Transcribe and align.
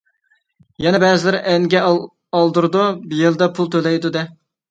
يەنە 0.83 1.01
بەزىلەر 1.03 1.37
ئەنگە 1.51 1.83
ئالدۇرىدۇ، 2.39 2.85
يىلدا 3.19 3.51
پۇل 3.59 3.71
تۆلەيدۇ 3.77 4.13
دەيدۇ. 4.17 4.27